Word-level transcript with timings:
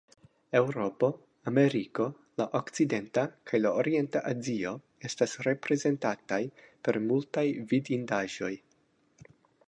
Eŭropo, 0.59 1.07
Ameriko, 1.49 2.05
La 2.41 2.45
Okcidenta 2.59 3.25
kaj 3.51 3.59
la 3.59 3.73
Orienta 3.81 4.21
Azio 4.31 4.71
estas 5.09 5.35
reprezentataj 5.49 6.39
per 6.87 6.99
multaj 7.11 7.45
vidindaĵoj. 7.75 8.51